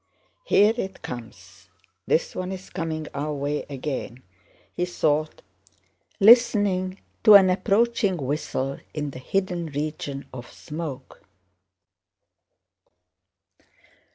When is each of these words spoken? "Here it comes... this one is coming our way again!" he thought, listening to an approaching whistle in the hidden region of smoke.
"Here 0.45 0.73
it 0.77 1.03
comes... 1.03 1.69
this 2.07 2.35
one 2.35 2.51
is 2.51 2.71
coming 2.71 3.05
our 3.13 3.35
way 3.35 3.67
again!" 3.69 4.23
he 4.73 4.85
thought, 4.85 5.43
listening 6.19 6.99
to 7.23 7.35
an 7.35 7.51
approaching 7.51 8.17
whistle 8.17 8.79
in 8.95 9.11
the 9.11 9.19
hidden 9.19 9.67
region 9.67 10.25
of 10.33 10.51
smoke. 10.51 11.21